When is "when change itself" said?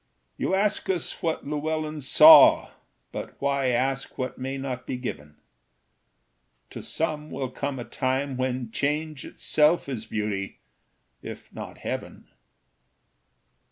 8.35-9.87